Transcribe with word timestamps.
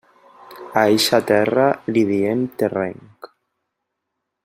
A 0.79 0.85
eixa 0.93 1.19
terra 1.31 1.67
li 1.93 2.03
diem 2.13 2.41
terrenc. 2.63 3.33